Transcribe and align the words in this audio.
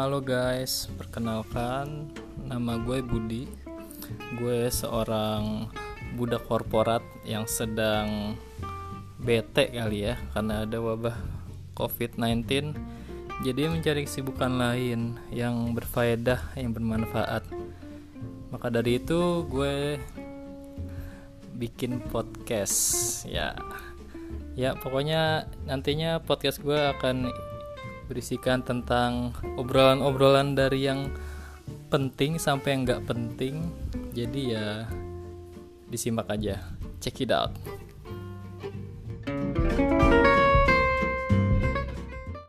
Halo 0.00 0.24
guys, 0.24 0.88
perkenalkan 0.96 2.08
nama 2.48 2.80
gue 2.80 3.04
Budi. 3.04 3.44
Gue 4.40 4.72
seorang 4.72 5.68
budak 6.16 6.48
korporat 6.48 7.04
yang 7.28 7.44
sedang 7.44 8.32
bete 9.20 9.68
kali 9.68 10.08
ya 10.08 10.16
karena 10.32 10.64
ada 10.64 10.80
wabah 10.80 11.12
COVID-19. 11.76 12.72
Jadi 13.44 13.60
mencari 13.68 14.08
kesibukan 14.08 14.48
lain 14.56 15.20
yang 15.28 15.76
berfaedah, 15.76 16.56
yang 16.56 16.72
bermanfaat. 16.72 17.44
Maka 18.56 18.72
dari 18.72 19.04
itu 19.04 19.44
gue 19.52 20.00
bikin 21.60 22.00
podcast 22.08 22.80
ya. 23.28 23.52
Ya, 24.56 24.72
pokoknya 24.80 25.44
nantinya 25.68 26.24
podcast 26.24 26.64
gue 26.64 26.88
akan 26.88 27.28
berisikan 28.10 28.66
tentang 28.66 29.30
obrolan-obrolan 29.54 30.58
dari 30.58 30.90
yang 30.90 31.14
penting 31.86 32.42
sampai 32.42 32.74
yang 32.74 32.82
nggak 32.82 33.06
penting. 33.06 33.70
Jadi 34.10 34.58
ya 34.58 34.90
disimak 35.86 36.26
aja. 36.26 36.58
Check 36.98 37.22
it 37.22 37.30
out 37.30 37.79